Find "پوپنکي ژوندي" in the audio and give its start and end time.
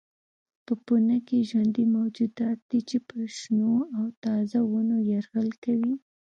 0.65-1.85